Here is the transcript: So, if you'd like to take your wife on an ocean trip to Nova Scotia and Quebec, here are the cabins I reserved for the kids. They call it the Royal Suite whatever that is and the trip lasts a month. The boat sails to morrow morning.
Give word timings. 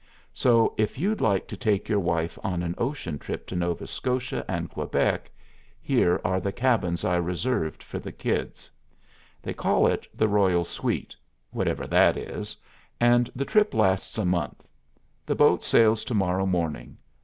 So, 0.33 0.73
if 0.79 0.97
you'd 0.97 1.21
like 1.21 1.47
to 1.49 1.55
take 1.55 1.87
your 1.87 1.99
wife 1.99 2.39
on 2.43 2.63
an 2.63 2.73
ocean 2.79 3.19
trip 3.19 3.45
to 3.45 3.55
Nova 3.55 3.85
Scotia 3.85 4.43
and 4.49 4.67
Quebec, 4.67 5.29
here 5.79 6.19
are 6.25 6.39
the 6.39 6.51
cabins 6.51 7.05
I 7.05 7.17
reserved 7.17 7.83
for 7.83 7.99
the 7.99 8.11
kids. 8.11 8.71
They 9.43 9.53
call 9.53 9.85
it 9.85 10.07
the 10.11 10.27
Royal 10.27 10.65
Suite 10.65 11.15
whatever 11.51 11.85
that 11.85 12.17
is 12.17 12.57
and 12.99 13.31
the 13.35 13.45
trip 13.45 13.75
lasts 13.75 14.17
a 14.17 14.25
month. 14.25 14.65
The 15.27 15.35
boat 15.35 15.63
sails 15.63 16.03
to 16.05 16.15
morrow 16.15 16.47
morning. 16.47 16.97